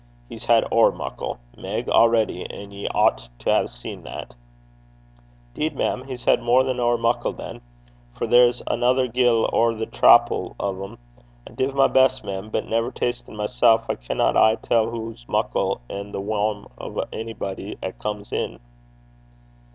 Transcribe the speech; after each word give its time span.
He's 0.27 0.45
had 0.45 0.65
ower 0.71 0.91
muckle, 0.91 1.37
Meg, 1.55 1.87
already, 1.87 2.49
an' 2.49 2.71
ye 2.71 2.87
oucht 2.87 3.29
to 3.37 3.53
hae 3.53 3.67
seen 3.67 4.01
that.' 4.01 4.33
''Deed, 5.53 5.75
mem, 5.75 6.05
he 6.05 6.15
's 6.15 6.25
had 6.25 6.41
mair 6.41 6.63
than 6.63 6.79
ower 6.79 6.97
muckle, 6.97 7.33
than; 7.33 7.61
for 8.15 8.25
there's 8.25 8.63
anither 8.65 9.05
gill 9.07 9.47
ower 9.53 9.75
the 9.75 9.85
thrapple 9.85 10.55
o' 10.59 10.83
'm. 10.85 10.97
I 11.47 11.51
div 11.51 11.75
my 11.75 11.85
best, 11.85 12.23
mem, 12.23 12.49
but, 12.49 12.65
never 12.67 12.89
tastin' 12.91 13.35
mysel', 13.37 13.83
I 13.87 13.93
canna 13.93 14.33
aye 14.35 14.57
tell 14.63 14.89
hoo 14.89 15.13
muckle 15.27 15.81
's 15.87 15.93
i' 15.93 16.03
the 16.09 16.19
wame 16.19 16.65
o' 16.79 17.03
a' 17.13 17.33
body 17.33 17.77
'at 17.83 17.99
comes 17.99 18.33
in.' 18.33 18.59